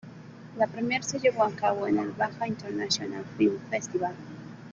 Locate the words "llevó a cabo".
1.19-1.85